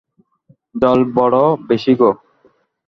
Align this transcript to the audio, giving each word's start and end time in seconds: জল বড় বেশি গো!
জল 0.75 0.99
বড় 1.15 1.37
বেশি 1.69 1.93
গো! 1.99 2.09